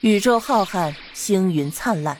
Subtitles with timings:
[0.00, 2.18] 宇宙浩瀚，星云灿烂。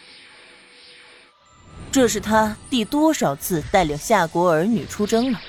[1.92, 5.40] 这是他第多少次带领夏国儿女出征了？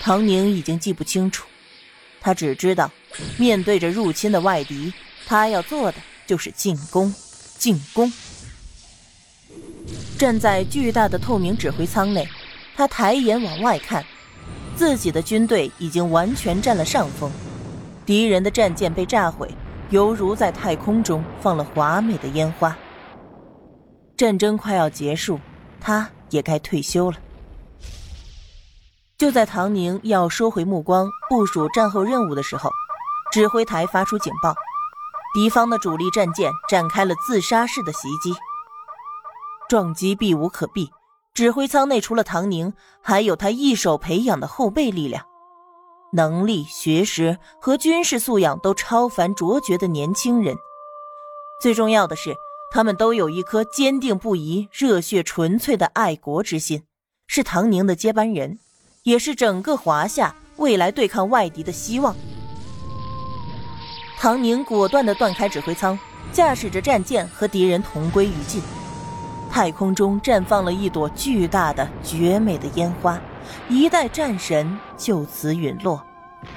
[0.00, 1.46] 唐宁已经记不清楚，
[2.20, 2.90] 他只知道，
[3.38, 4.92] 面对着入侵的外敌，
[5.26, 7.14] 他要做的就是进攻，
[7.56, 8.12] 进攻。
[10.18, 12.28] 站在巨大的透明指挥舱内，
[12.76, 14.04] 他抬眼往外看，
[14.76, 17.32] 自己的军队已经完全占了上风，
[18.04, 19.48] 敌人的战舰被炸毁。
[19.94, 22.76] 犹如在太空中放了华美的烟花。
[24.16, 25.38] 战争快要结束，
[25.80, 27.18] 他也该退休了。
[29.16, 32.68] 就在唐宁要收回目光，部署战后任务的时候，
[33.30, 34.52] 指挥台发出警报：
[35.32, 38.34] 敌方的主力战舰展开了自杀式的袭击。
[39.68, 40.90] 撞击避无可避，
[41.32, 45.24] 指挥舱内除了唐宁，还有他一手培养的后备力量。
[46.14, 50.56] 能力、学识和军事素养都超凡卓绝的年轻人，
[51.60, 52.36] 最重要的是，
[52.72, 56.84] 他们都有一颗坚定不移、热血纯粹的爱国之心，
[57.26, 58.60] 是唐宁的接班人，
[59.02, 62.14] 也是整个华夏未来对抗外敌的希望。
[64.16, 65.98] 唐宁果断地断开指挥舱，
[66.30, 68.62] 驾驶着战舰和敌人同归于尽。
[69.50, 73.20] 太空中绽放了一朵巨大的、绝美的烟花。
[73.68, 76.04] 一代战神就此陨落，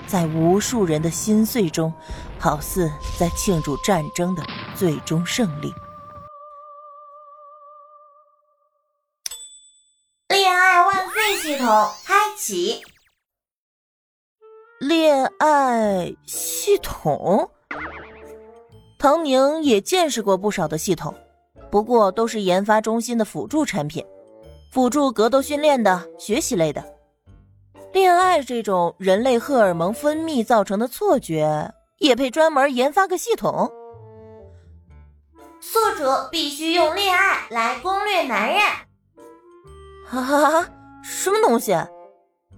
[0.06, 1.94] 在无数人的心碎中，
[2.40, 4.44] 好似在庆祝战争的
[4.76, 5.74] 最终胜利。
[10.30, 11.68] 恋爱万岁系统
[12.06, 12.82] 开启。
[14.80, 17.50] 恋爱系统，
[19.00, 21.16] 唐宁也见识过不少的系统，
[21.72, 24.06] 不过都是研发中心的辅助产品。
[24.70, 26.84] 辅助格斗训练的学习类的，
[27.94, 33.72] 恋爱这种人类荷尔蒙分泌造成的错觉，也配专门研发个系统？
[35.60, 38.62] 宿主必须用恋爱来攻略男人。
[40.06, 40.70] 哈哈哈！
[41.04, 41.76] 什么东西？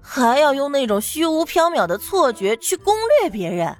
[0.02, 3.78] 还要用那种虚无缥缈的错觉去攻略别人？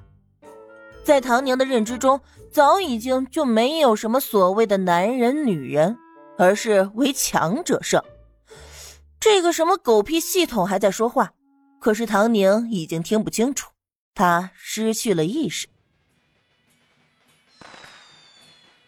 [1.04, 5.98] 在唐宁的认知中，早已经就没有什么所谓的男人女人，
[6.38, 8.02] 而是唯强者胜。
[9.20, 11.32] 这个什么狗屁系统还在说话，
[11.78, 13.70] 可是唐宁已经听不清楚，
[14.14, 15.68] 他失去了意识。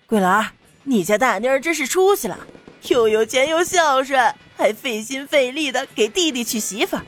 [0.07, 0.53] 桂兰，
[0.85, 2.47] 你家大妮儿真是出息了，
[2.89, 7.05] 又有钱又孝顺，还费心费力的给弟弟娶媳妇儿。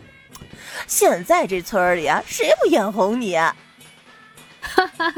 [0.86, 3.56] 现在这村里啊，谁不眼红你啊？
[4.60, 5.12] 哈哈，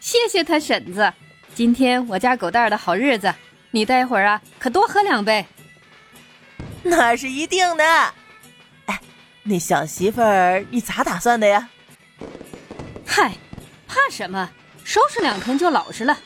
[0.00, 1.12] 谢谢他婶子，
[1.54, 3.34] 今天我家狗蛋儿的好日子，
[3.72, 5.44] 你待会儿啊可多喝两杯。
[6.84, 7.84] 那是一定的。
[8.86, 9.00] 哎，
[9.44, 11.68] 那小媳妇儿你咋打算的呀？
[13.06, 13.36] 嗨，
[13.86, 14.50] 怕什么？
[14.84, 16.18] 收拾两天就老实了。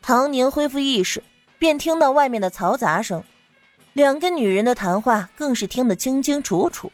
[0.00, 1.22] 唐宁恢复意识，
[1.58, 3.22] 便听到外面的嘈杂声，
[3.92, 6.90] 两个女人的谈话更是听得清清楚楚。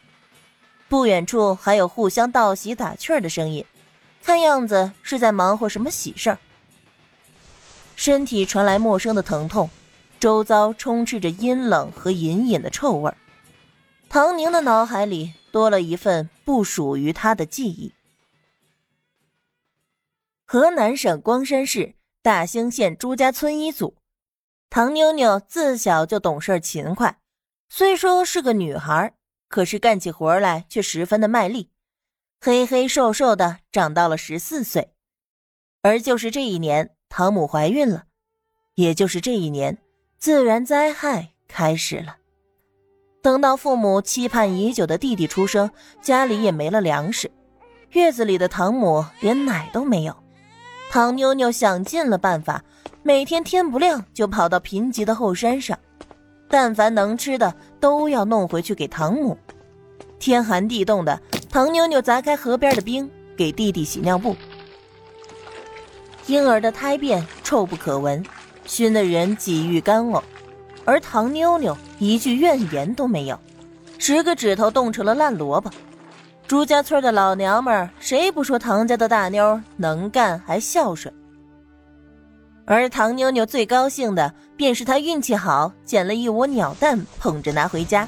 [0.88, 3.64] 不远处还有互相道喜打趣的声音，
[4.22, 6.38] 看样子是在忙活什么喜事儿。
[7.96, 9.70] 身体传来陌生的疼痛。
[10.20, 13.16] 周遭充斥着阴冷和隐隐的臭味儿
[14.08, 17.92] 唐宁的脑海里多了一份不属于他的记忆。
[20.46, 23.96] 河南省光山市大兴县朱家村一组，
[24.70, 27.20] 唐妞妞自小就懂事勤快，
[27.68, 29.14] 虽说是个女孩，
[29.48, 31.70] 可是干起活来却十分的卖力，
[32.40, 34.94] 黑黑瘦瘦的，长到了十四岁。
[35.82, 38.06] 而就是这一年，唐母怀孕了，
[38.74, 39.78] 也就是这一年。
[40.18, 42.16] 自然灾害开始了。
[43.22, 45.70] 等到父母期盼已久的弟弟出生，
[46.02, 47.30] 家里也没了粮食，
[47.90, 50.16] 月子里的唐母连奶都没有。
[50.90, 52.64] 唐妞妞想尽了办法，
[53.04, 55.78] 每天天不亮就跑到贫瘠的后山上，
[56.48, 59.38] 但凡能吃的都要弄回去给唐母。
[60.18, 64.34] 天寒地冻的，唐妞妞砸开河边的冰，给弟弟洗尿布。
[66.26, 68.24] 婴儿的胎便臭不可闻。
[68.68, 70.22] 熏得人几欲干呕，
[70.84, 73.36] 而唐妞妞一句怨言都没有，
[73.98, 75.70] 十个指头冻成了烂萝卜。
[76.46, 81.12] 朱家村的老娘们儿谁不说唐家的大妞能干还孝顺？
[82.66, 88.06] 而唐妞妞最高兴的便是她运气好，捡了一窝鸟蛋，捧着拿回家。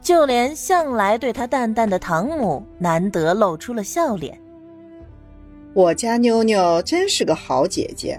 [0.00, 4.40] 就连向来对她淡淡的唐母，难得露出了笑脸。
[5.74, 8.18] 我家妞妞真是个好姐姐。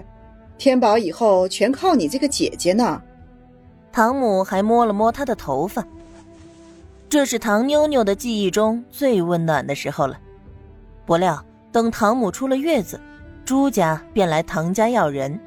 [0.60, 3.00] 天宝以后全靠你这个姐姐呢。
[3.90, 5.82] 唐母还摸了摸她的头发，
[7.08, 10.20] 这是唐妞妞的记忆中最温暖的时候了。
[11.06, 11.42] 不料，
[11.72, 13.00] 等唐母出了月子，
[13.42, 15.40] 朱家便来唐家要人。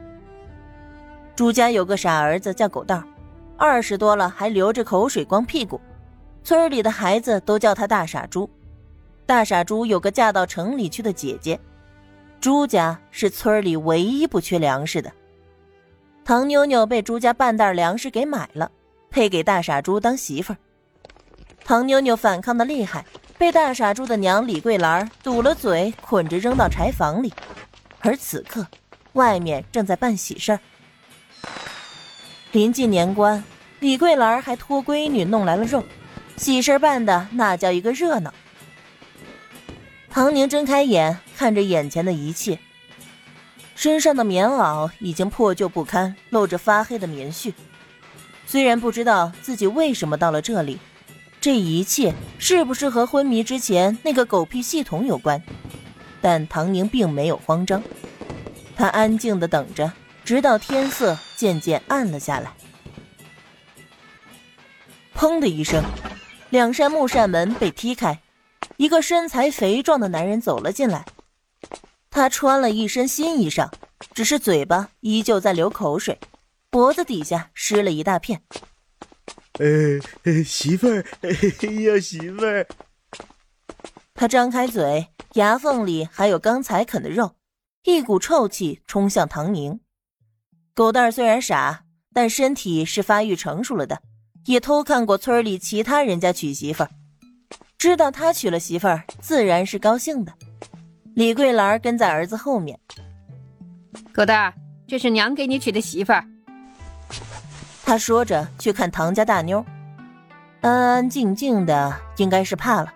[1.36, 3.06] 朱家有个傻儿子叫狗蛋儿，
[3.56, 5.80] 二十多了还流着口水光屁股，
[6.44, 8.50] 村里的孩子都叫他大傻猪。
[9.28, 11.60] 大傻猪有个嫁到城里去的姐姐，
[12.44, 15.10] 朱家是村里唯一不缺粮食的。
[16.26, 18.70] 唐妞妞被朱家半袋粮食给买了，
[19.10, 20.58] 配给大傻猪当媳妇儿。
[21.64, 23.06] 唐妞妞反抗的厉害，
[23.38, 27.34] 被大傻猪的娘李桂兰堵了嘴，捆着扔到柴房里。
[28.02, 28.68] 而此刻，
[29.14, 30.60] 外面正在办喜事儿。
[32.52, 33.42] 临近年关，
[33.80, 35.82] 李桂兰还托闺女弄来了肉，
[36.36, 38.34] 喜事办的那叫一个热闹。
[40.14, 42.60] 唐宁睁开眼，看着眼前的一切，
[43.74, 47.52] 身上的棉袄已经破旧不堪，露着发黑的棉絮。
[48.46, 50.78] 虽然不知道自己为什么到了这里。
[51.42, 55.42] 这一切是不是和昏迷之前那个狗屁系统有关？
[56.22, 57.82] 但唐宁并没有慌张，
[58.76, 59.92] 他安静的等着，
[60.24, 62.54] 直到天色渐渐暗了下来。
[65.16, 65.84] 砰的一声，
[66.52, 68.20] 两扇木扇门被踢开，
[68.78, 71.06] 一个身材肥壮的男人走了进来。
[72.10, 73.72] 他穿了一身新衣裳，
[74.14, 76.20] 只是嘴巴依旧在流口水，
[76.70, 78.44] 脖子底下湿了一大片。
[79.60, 82.68] 呃，媳妇儿，哎呀，媳妇儿！
[84.14, 87.36] 他张开嘴，牙缝里还有刚才啃的肉，
[87.84, 89.80] 一股臭气冲向唐宁。
[90.76, 94.02] 狗蛋儿虽然傻，但身体是发育成熟了的，
[94.46, 96.90] 也偷看过村里其他人家娶媳妇儿，
[97.84, 100.32] 知道他娶了媳妇儿，自然是高兴的。
[101.16, 102.80] 李桂兰跟在儿子后面。
[104.14, 104.54] 狗蛋儿，
[104.88, 106.24] 这是娘给你娶的媳妇儿。
[107.84, 109.66] 他说着，去看唐家大妞，
[110.62, 112.94] 安安静静的，应该是怕了，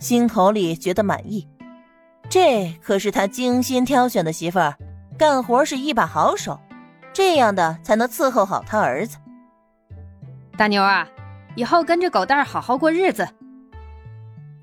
[0.00, 1.46] 心头里觉得满意。
[2.28, 4.74] 这可是他精心挑选的媳妇儿，
[5.16, 6.58] 干活是一把好手，
[7.12, 9.16] 这样的才能伺候好他儿子。
[10.58, 11.06] 大妞啊，
[11.54, 13.28] 以后跟着狗蛋儿好好过日子。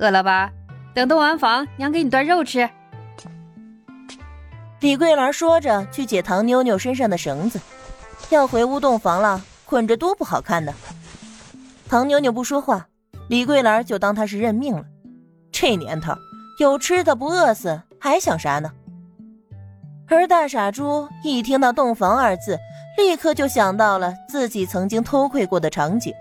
[0.02, 0.52] 饿了吧？
[0.96, 2.68] 等洞完房，娘给你端肉吃。
[4.80, 7.62] 李桂兰说着，去解唐妞妞身上的绳子，
[8.32, 9.40] 要回屋洞房了。
[9.64, 10.74] 捆着多不好看呢。
[11.88, 12.88] 唐妞妞不说话，
[13.30, 14.84] 李桂兰就当她是认命了。
[15.52, 16.14] 这年头
[16.60, 18.72] 有吃的不饿死，还想啥呢？
[20.08, 22.58] 而大傻猪一听到“洞房”二字，
[22.98, 26.12] 立刻就想到了自己曾经偷窥过的场景，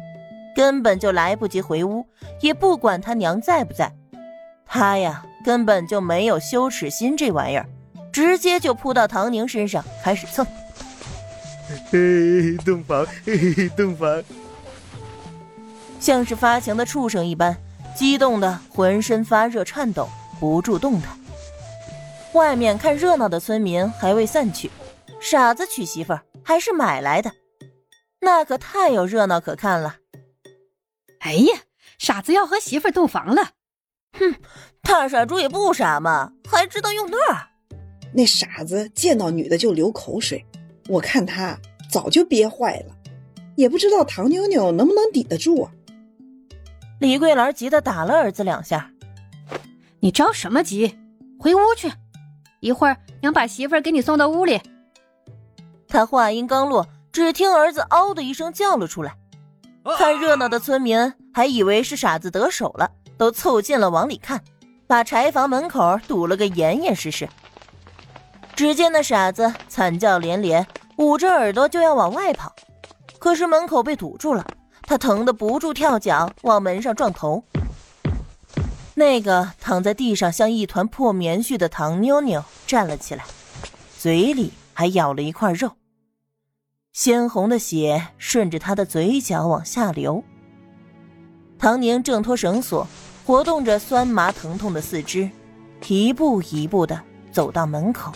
[0.61, 2.05] 根本就来不及回屋，
[2.43, 3.91] 也不管他娘在不在。
[4.67, 7.67] 他呀，根本就没有羞耻心这玩意儿，
[8.13, 10.47] 直接就扑到唐宁身上开始蹭。
[11.91, 14.23] 嘿，洞房，嘿，洞房，
[15.99, 17.57] 像是发情的畜生一般，
[17.95, 21.19] 激动的浑身发热颤抖，不住动弹。
[22.35, 24.71] 外面看热闹的村民还未散去，
[25.23, 27.33] 傻子娶媳妇儿还是买来的，
[28.21, 29.97] 那可太有热闹可看了。
[31.21, 31.61] 哎呀，
[31.99, 33.51] 傻子要和媳妇儿洞房了！
[34.19, 34.35] 哼，
[34.83, 37.47] 大傻猪也不傻嘛，还知道用那儿。
[38.13, 40.45] 那傻子见到女的就流口水。
[40.89, 41.57] 我看他
[41.91, 42.97] 早就憋坏了，
[43.55, 45.71] 也不知道唐妞妞能不能抵得住啊！
[46.99, 48.91] 李桂兰急得打了儿子两下
[50.01, 50.99] ：“你着什么急？
[51.39, 51.93] 回屋去，
[52.61, 54.61] 一会儿娘把媳妇儿给你送到屋里。”
[55.87, 59.17] 他话音刚落，只听儿子“嗷”的一声叫了出来。
[59.97, 64.43] 看热闹的村民还以为是傻子得手了，都凑近了往里看，
[64.87, 67.29] 把柴房门口堵了个严严实实。
[68.55, 70.67] 只见那傻子惨叫连连。
[70.97, 72.55] 捂着耳朵就要往外跑，
[73.19, 74.47] 可是门口被堵住了，
[74.83, 77.43] 他疼得不住跳脚，往门上撞头。
[78.93, 83.25] 那个躺在地上像一团破棉絮的唐妞妞站了起来，
[83.99, 85.71] 嘴里还咬了一块肉，
[86.93, 90.23] 鲜红的血顺着他的嘴角往下流。
[91.61, 92.89] 唐宁挣脱绳索，
[93.27, 95.31] 活动着酸麻疼痛的四肢，
[95.87, 96.99] 一步一步的
[97.31, 98.11] 走到门口。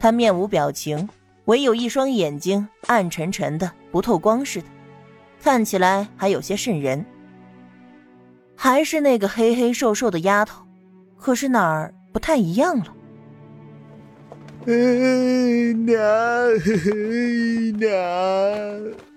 [0.00, 1.08] 他面无表情。
[1.44, 4.66] 唯有一双眼睛暗沉沉的，不透光似的，
[5.42, 7.06] 看起来还有些瘆人。
[8.54, 10.62] 还是那个黑黑瘦瘦的丫头，
[11.16, 12.94] 可是哪儿不太一样了？
[14.66, 15.96] 娘，
[16.62, 19.07] 嘿嘿娘！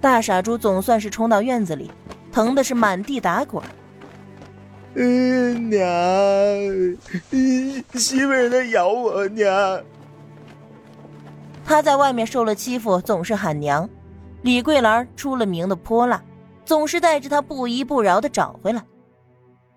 [0.00, 1.90] 大傻猪总算是冲到院子里，
[2.30, 3.62] 疼的是满地打滚。
[4.94, 5.80] 娘，
[7.94, 9.82] 媳妇儿在咬我，娘。
[11.64, 13.88] 他在外面受了欺负，总是喊娘。
[14.42, 16.22] 李桂兰出了名的泼辣，
[16.64, 18.82] 总是带着他不依不饶的找回来。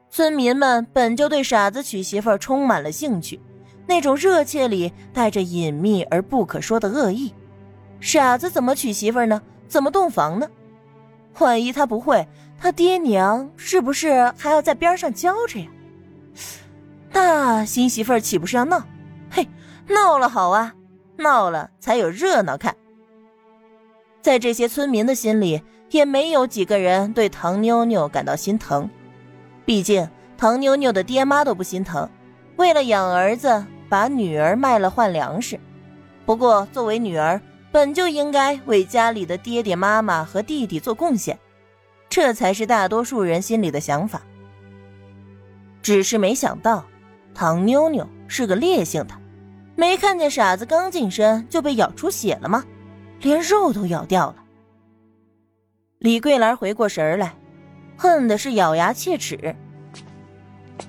[0.09, 3.39] 村民们本就对傻子娶媳妇儿充满了兴趣，
[3.87, 7.33] 那种热切里带着隐秘而不可说的恶意。
[7.99, 9.41] 傻子怎么娶媳妇儿呢？
[9.71, 10.49] 怎么洞房呢？
[11.39, 12.27] 万一他不会，
[12.59, 15.67] 他爹娘是不是还要在边上教着呀？
[17.13, 18.83] 那新媳妇儿岂不是要闹？
[19.29, 19.47] 嘿，
[19.87, 20.73] 闹了好啊，
[21.15, 22.75] 闹了才有热闹看。
[24.21, 28.89] 在这些村民的心里，也没有几个人对唐妞妞感到心疼。
[29.63, 30.05] 毕竟
[30.37, 32.09] 唐妞妞的爹妈都不心疼，
[32.57, 35.57] 为了养儿子，把女儿卖了换粮食。
[36.25, 37.39] 不过作为女儿，
[37.71, 41.39] 本就应该为家里的爹爹妈妈和弟弟做贡献，
[42.09, 44.21] 这才是大多数人心里的想法。
[45.81, 46.85] 只是没想到，
[47.33, 49.15] 唐妞妞是个烈性的，
[49.75, 52.65] 没看见傻子刚近身就被咬出血了吗？
[53.21, 54.35] 连肉都咬掉了。
[55.99, 57.35] 李桂兰回过神来，
[57.95, 59.55] 恨的是咬牙切齿。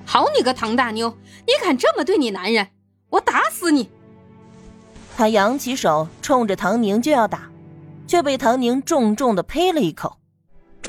[0.04, 2.68] 好你个唐大妞，你敢这么对你男人，
[3.10, 3.90] 我打死你！
[5.16, 7.48] 他扬起手冲着唐宁就要打，
[8.06, 10.16] 却被唐宁重重的呸了一口，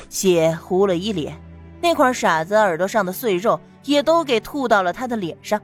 [0.08, 1.38] 血糊了一脸，
[1.80, 5.60] 那块傻子耳朵上的碎肉也都给吐到了他的脸上。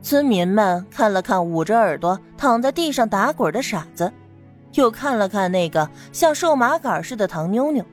[0.00, 4.12] 村民们看了看捂着耳朵躺在地上打滚的傻子，
[4.72, 7.84] 又看了看那个像瘦麻杆似的唐妞妞，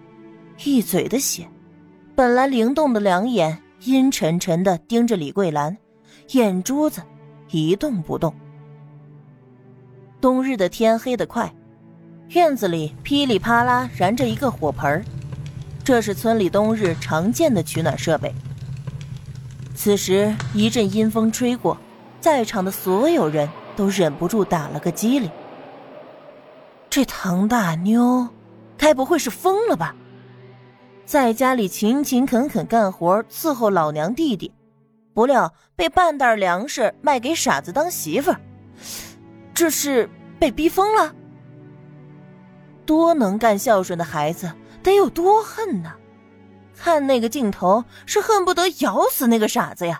[0.63, 1.47] 一嘴的血，
[2.15, 5.77] 本来灵动的两眼阴沉沉的盯着李桂兰，
[6.31, 7.03] 眼珠子
[7.51, 8.33] 一动不动。
[10.21, 11.53] 冬日的天黑得快，
[12.29, 15.03] 院子里噼里啪啦燃着一个火盆
[15.83, 18.33] 这是村里冬日常见的取暖设备。
[19.75, 21.77] 此时一阵阴风吹过。
[22.21, 23.47] 在场的所有人
[23.77, 25.31] 都忍不住打了个激灵。
[26.89, 28.27] 这唐大妞，
[28.77, 29.95] 该不会是疯了吧？
[31.05, 34.51] 在家里勤勤恳恳干活伺候老娘弟弟，
[35.13, 38.41] 不料被半袋粮食卖给傻子当媳妇儿，
[39.59, 41.13] 这是被逼疯了？
[42.85, 44.49] 多能干孝顺的孩子
[44.81, 45.91] 得有多恨呢？
[46.77, 49.99] 看那个镜头，是恨不得咬死那个傻子呀！